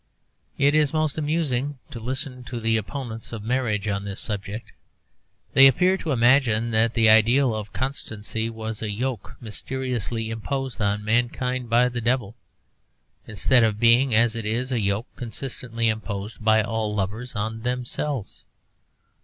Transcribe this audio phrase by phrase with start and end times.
[0.57, 4.71] It is most amusing to listen to the opponents of marriage on this subject.
[5.53, 11.05] They appear to imagine that the ideal of constancy was a yoke mysteriously imposed on
[11.05, 12.35] mankind by the devil,
[13.27, 18.43] instead of being, as it is, a yoke consistently imposed by all lovers on themselves.